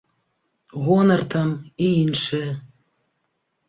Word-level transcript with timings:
Гонар 0.85 1.23
там 1.35 1.49
і 1.83 1.93
іншае. 2.03 2.47